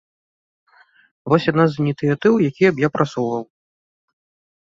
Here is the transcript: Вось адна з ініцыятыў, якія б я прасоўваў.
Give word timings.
Вось 1.33 1.45
адна 1.51 1.65
з 1.73 1.83
ініцыятыў, 1.83 2.33
якія 2.49 2.69
б 2.79 2.85
я 2.85 2.89
прасоўваў. 2.95 3.43